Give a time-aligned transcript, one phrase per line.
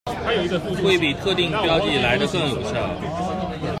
[0.81, 2.89] 會比特定標記來得更有效